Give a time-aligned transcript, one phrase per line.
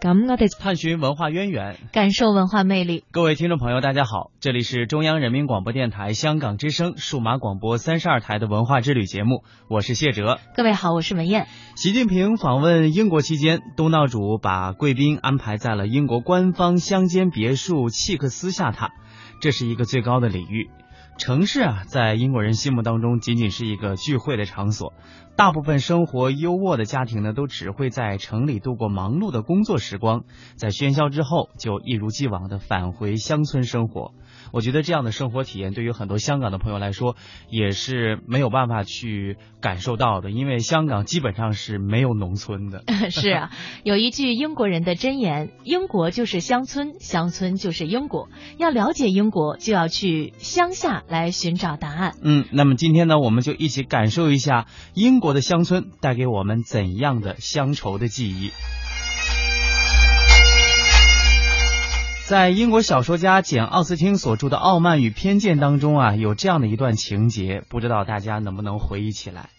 [0.00, 3.04] 咁我哋探寻文化渊源，感受文化魅力。
[3.10, 10.38] 各位听众朋友，大家好，这里是中央人民广播电台香港之声数码广播三十二台的文化之旅节目，我是谢哲。
[10.56, 11.48] 各位好，我是文燕。
[11.76, 18.88] 习近平访问英国期间，东道主把贵宾安排在了英国官方乡间别墅契克斯下榻，
[19.42, 20.70] 这是一个最高的礼遇。
[21.18, 24.94] 城市啊，在英国人心目当中仅仅是一个聚会的场所。
[25.36, 30.24] 大部分生活优渥的家庭呢，都只会在城里度过忙碌的工作时光，
[30.56, 34.12] 在喧嚣之后，就一如既往的返回乡村生活。
[34.52, 37.16] 我觉得这样的生活体验对于很多香港的朋友来说
[37.48, 42.84] 也是没有办法去感受到的，因为香港基本上是没有农村的。
[43.10, 43.50] 是啊，
[43.84, 52.14] 有一句英国人的箴言：“英国就是乡村，乡村就是英国。”要了解英国，就要去乡下来寻找答案。
[52.22, 58.50] 嗯，那么今天呢，我们就一起感受一下英国的乡村带给我们怎样的乡愁的记忆。
[62.30, 69.50] 在英国小说家简·奥斯汀所著的《傲慢与偏见》当中啊，有这样的一段情节，不知道大家能不能回忆起来？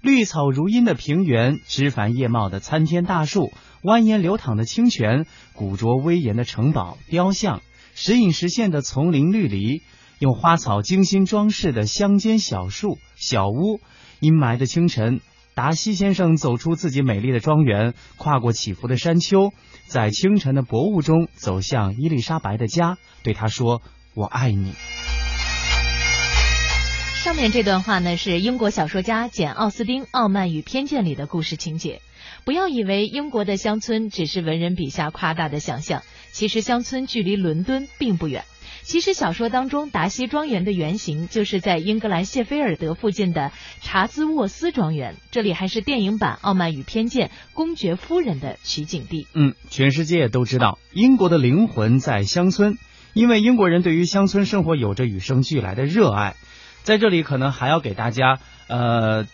[0.00, 7.60] 绿草如茵的平原，枝繁叶茂的参天大树，蜿蜒流淌的清泉，古拙威严的城堡雕像，
[7.94, 9.82] 时隐时现的丛林绿篱，
[10.18, 13.80] 用花草精心装饰的乡间小树小屋。
[14.20, 15.20] 阴霾的清晨，
[15.54, 19.50] 达西先生走出自己美丽的庄园，跨过起伏的山丘。
[19.86, 23.82] 在清晨的薄雾中走向伊丽莎白的家，对她说
[24.14, 24.72] ：“我爱你。”
[27.22, 32.02] 上面这段话呢，是英国小说家简·奥斯丁《傲慢与偏见》里的故事情节。
[32.44, 38.44] 不要以为英国的乡村只是文人笔下夸大的想象，其实乡村距离伦敦并不远。
[38.84, 49.26] 其实小说当中达西庄园的原型就是在英格兰谢菲尔德附近的查兹沃斯庄园，这里还是电影版《傲慢与偏见》公爵夫人的取景地。
[49.32, 52.76] 嗯，全世界都知道英国的灵魂在乡村，
[53.14, 56.36] 因为英国人对于乡村生活有着与生俱来的热爱。
[56.82, 58.38] 在这里，可能还要给大家，
[58.68, 59.24] 呃，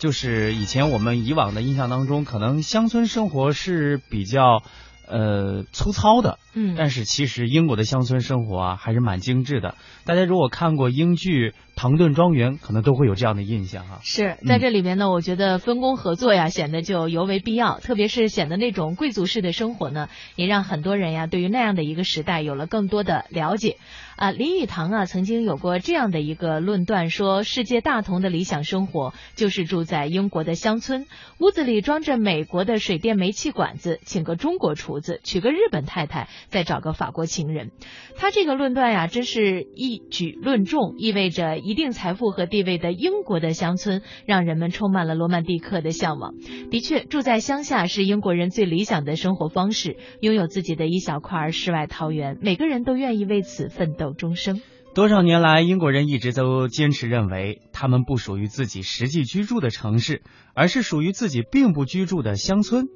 [0.00, 4.64] 就是以前我们以往的印象当中，可能乡村生活是比较。
[5.08, 9.74] 呃，粗糙的，嗯，但是其实英国的乡村生活啊，还是蛮精致的。
[10.04, 14.00] 大家如果看过英剧《唐顿庄园》，可能都会有这样的印象哈。
[14.02, 17.78] 是在这里边呢，我觉得分工合作呀，显得就尤为必要。
[17.78, 23.76] 特别是显得那种贵族式的生活呢，也让很多人呀，对于那样的一个时代有了更多的了解。
[24.16, 31.06] 啊，林语堂啊，曾经有过这样的一个论断，说世界大同的理想生活就是住在英国的乡村，
[31.38, 37.70] 屋子里装着美国的水电煤气管子，请个中国厨子，娶个日本太太，再找个法国情人。
[38.16, 46.32] 他这个论断呀，真是一举论中，意味着一定财富和地位的英国的乡村，让人们充满了罗曼蒂克的向往。
[46.70, 54.14] 的确，住在乡下是英国人最理想的生活方式，拥有自己的一小块世外桃源，每个人都愿意为此奋斗。
[54.14, 54.62] 终生，
[54.94, 60.22] 多少年来，英国人一直都坚持认为，他们不属于自己实际居住的城市，
[60.54, 62.86] 而是属于自己并不居住的乡村。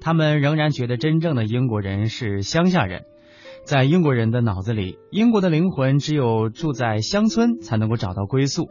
[0.00, 3.02] 他们仍然觉得，真正的英国人是乡下人。
[3.64, 8.68] 在英国人的脑子里，英国的灵魂只有住在乡村才能够找到归宿。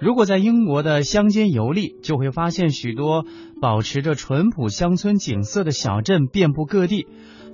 [0.00, 3.24] 如果在英国的乡间游历，就会发现许多
[3.60, 7.06] 保持着淳朴乡村景色的小镇遍布各地。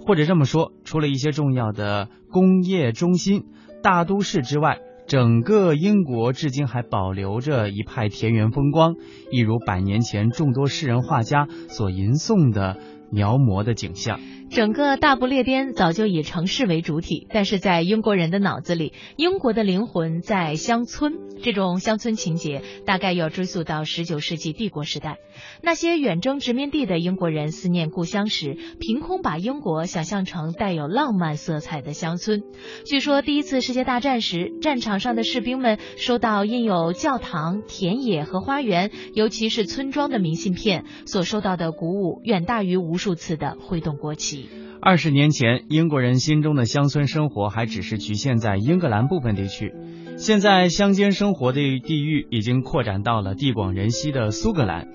[0.07, 3.45] 或者这么说，除了一些重要的工业中心、
[3.83, 8.95] 大都市之外，整个英国至今还保留着一派田园风光，
[9.31, 12.79] 一如百年前众多诗人画家所吟诵的
[13.11, 14.21] 描摹的景象。
[14.51, 21.15] 整个大不列颠早就以城市为主体，但是在英国人的脑子里，英国的灵魂在乡村。
[21.41, 25.19] 这种乡村情节大概要追溯到十九世纪帝国时代。
[25.63, 32.43] 那些远征殖民地的英国人思念故乡时，凭空把英国想象成带有浪漫色彩的乡村。
[32.87, 44.49] 据说第一次世界大战时，战场上的士兵们收到印有教堂、田野和花园，尤其是村庄的明信片，所收到的鼓舞远大于无数次的挥动国旗。
[44.81, 49.73] 二十年前，英国人心中的乡村生活还只是局限在英格兰部分地区，
[50.17, 54.89] 现在乡间生活的地域已经扩展到了地广人稀的苏格兰。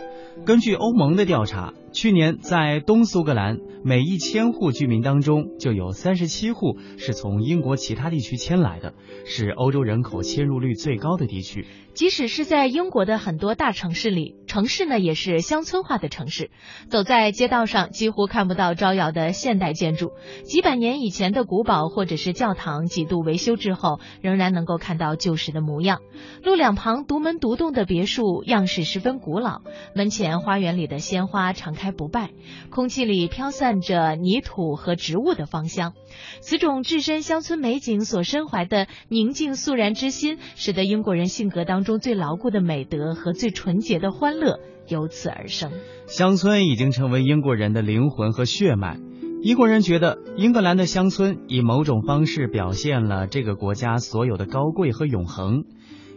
[0.45, 8.93] 根据欧盟的调查，去年在东苏格兰，每一千户居民当中就有三十七户是从英国其他地区迁来的，
[9.25, 11.65] 是欧洲人口迁入率最高的地区。
[11.93, 16.49] 即使是在英国的很多大城市里，城市呢也是乡村化的城市。
[16.89, 20.11] 走在街道上，几乎看不到招摇的现代建筑，
[20.43, 25.99] 几百年以前的古堡或者是教堂，几度维修之后，仍然能够看到旧时的模样。
[26.43, 29.61] 路两旁独门独栋的别墅，样式十分古老，
[29.95, 30.22] 门前。
[30.23, 32.29] 前，花园里的鲜花常开不败，
[32.69, 35.91] 空气里飘散着泥土和植物的芳香。
[36.39, 45.73] 此种置身乡村美景所身怀的宁静肃然之心，使得英国人性格当中最牢固的美德和最纯洁的欢乐由此而生。
[46.07, 48.97] 乡村已经成为英国人的灵魂和血脉。
[49.41, 55.65] 英国人觉得，英格兰的乡村以某种方式表现了这个国家所有的高贵和永恒。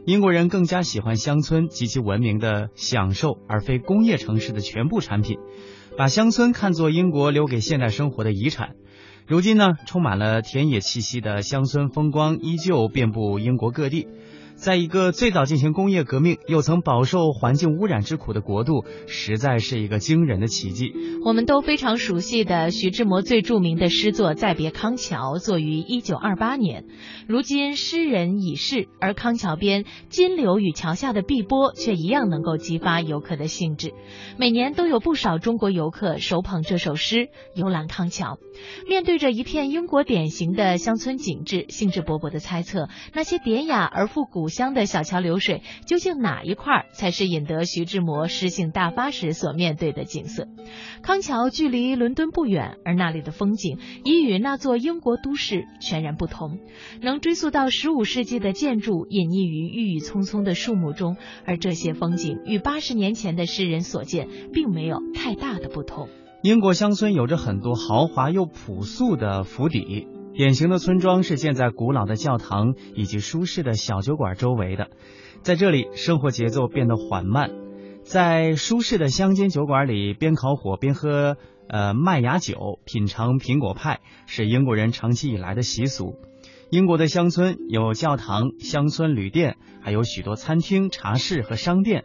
[0.07, 5.37] 英国人更加喜欢乡村及其文明的享受，而非工业城市的全部产品，
[5.99, 8.77] 把乡村看作英国留给现代生活的遗产。
[9.27, 14.07] 如今呢，充满了田野气息的乡村风光依旧遍布英国各地。
[14.57, 20.93] 在一个最早进行工业革命又曾饱受环境污染之苦的国度，实在是一个惊人的奇迹。
[21.25, 26.87] 我们都非常熟悉的徐志摩最著名的诗作《再别康桥》，作于一九二八年。
[27.29, 33.93] 如今诗人已逝，而康桥边金流与桥下的碧波却一样能够激发游客的兴致。
[34.39, 38.39] 每年都有不少中国游客手捧这首诗游览康桥，
[38.89, 44.46] 面对着一片英国典型的乡村景致，兴致勃勃地猜测那些典雅而复古。
[44.47, 50.47] 古乡的小桥流水，究竟哪一块才是引得徐志摩诗兴大发时所面对的景色？
[51.03, 56.61] 康桥距离伦敦不远，而那里的风景已与那座英国都市全然不同。
[57.03, 66.09] 能追溯到十五世纪的建筑隐匿于郁郁葱葱的树木中，而这些风景与八十年前的诗人所见并没有太大的不同。
[66.45, 70.07] 英国乡村有着很多豪华又朴素的府邸。
[70.37, 74.91] 典型的村庄是建在古老的教堂以及舒适的小酒馆周围的，
[75.41, 77.53] 在这里生活节奏变得缓慢，
[78.03, 81.39] 在舒适的乡间酒馆里边烤火边喝
[81.71, 86.17] 呃麦芽酒，品尝苹果派是英国人长期以来的习俗。
[86.69, 92.05] 英国的乡村有教堂、乡村旅店，还有许多餐厅、茶室和商店，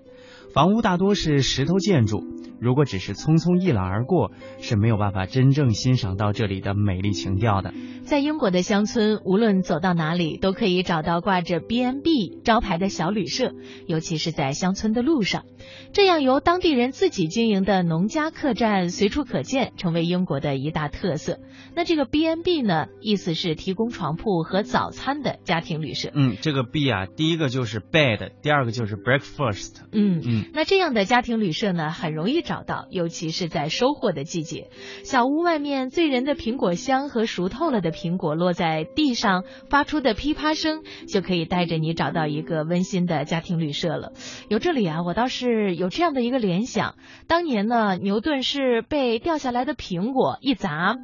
[0.53, 2.24] 房屋大多是石头建筑。
[2.59, 7.74] 如果只是匆匆一览而过，是没有办法真正欣赏到这里的美丽情调的。
[8.03, 13.53] 在英国的乡村，无论走到哪里，都可以找到挂着 B&B 招牌的小旅社，
[13.88, 15.45] 尤其是在乡村的路上，
[15.92, 21.39] 这样由当地人自己经营的农家客栈随处可见，成为英国的一大特色。
[21.74, 26.12] 那这个 B&B 呢，意思是提供床铺和早餐的家庭旅社。
[26.13, 29.81] 嗯，这个 B 啊，第一个就是 bed，第二个就是 breakfast。
[29.92, 32.61] 嗯嗯，那这样的家庭旅社呢，很容易找。
[32.63, 34.69] 到，尤其是在收获的季节，
[35.03, 44.13] 小屋外面醉人的苹果香和熟透了的苹果落在地上发出的噼啪声，就可以带着你找到一个温馨的家庭旅社了。
[44.47, 46.95] 有这里啊，我倒是有这样的一个联想：
[47.27, 50.97] 当年呢，牛顿是被掉下来的苹果一砸。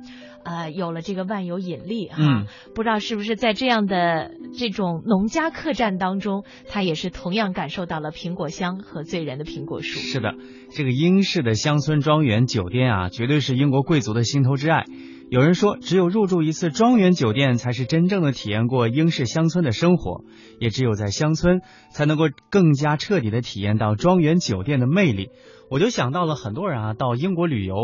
[0.47, 9.99] 呃，有了这个万有引力哈，不知道是不是在这样的这种农家客栈当中，他也是同样感受到了苹果香和醉人的苹果树。
[9.99, 10.35] 是的，
[10.71, 14.85] 这个英式的乡村庄园酒店啊，绝对是英国贵族的心头之爱。
[15.29, 20.23] 有人说，只有入住一次庄园酒店，才是真正的体验过英式乡村的生活，
[20.61, 21.59] 也只有在乡村，
[21.91, 25.27] 才能够更加彻底的体验到庄园酒店的魅力。
[25.69, 27.75] 我就想到了很多人啊，到英国旅游。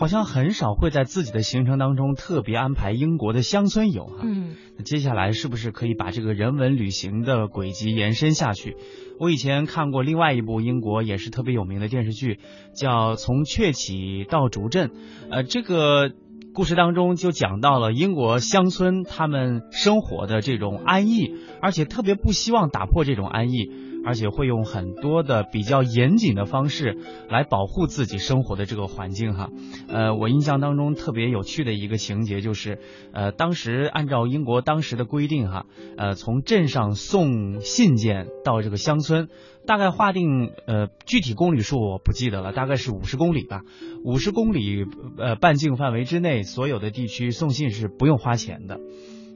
[0.00, 4.22] 好像很少会在自己的行程当中特别安排英国的乡村游哈。
[4.22, 8.78] 嗯，那接下来是不是可以把这个人文旅行的轨迹延伸下去？
[9.18, 12.38] 我以前看过另外一部英国也是特别有名的电视剧，
[12.74, 14.88] 叫《从鹊起到竹镇》。
[15.30, 16.10] 呃，这个
[16.54, 23.70] 故事当中就讲到了英国乡村他们生活的这种安逸，而且特别不希望打破这种安逸。
[24.04, 26.96] 而且会用很多的比较严谨的方式
[27.28, 29.50] 来保护自己生活的这个环境哈，
[29.88, 32.78] 呃，我印象当中特别有趣的一个情节就是，
[33.12, 35.66] 呃，当时按照英国当时的规定哈，
[35.96, 39.28] 呃，从镇上送信件到这个乡村，
[39.66, 43.62] 大概划定呃具体公里数我不记得了，大概是五十公里吧，
[44.04, 44.84] 五十公里
[45.18, 48.80] 呃半径范围之内，所有的地区送信是不用花钱的。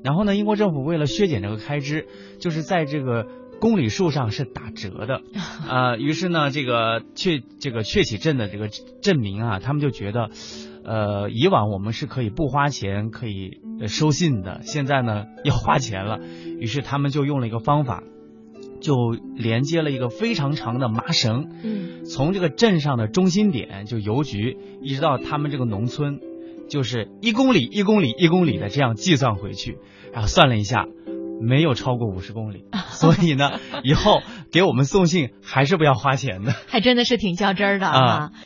[0.02, 2.06] 然后呢，英国政府为了削减这个开支，
[2.38, 3.26] 就是在这个。
[3.64, 5.22] 公里数上是打折的，
[5.66, 10.28] 啊，于是呢，这个鹊这个鹊起镇的这个镇民啊，他们就觉得，
[10.84, 16.20] 呃，以往我们是可以不花钱可以收信的，现在呢要花钱了，
[16.60, 18.02] 于是他们就用了一个方法，
[18.82, 26.20] 就连接了一个非常长的麻绳，嗯，从这个镇上的中心点就邮局一直到他们这个农村，
[26.68, 29.78] 就是一公里一公里一公里的这样计算回去，
[30.12, 30.86] 然后算了一下。
[31.40, 34.22] 没有超过五十公里，所以呢，以后
[34.52, 38.30] 给我们送信还是不要花钱的， 还真的是挺较真儿的啊。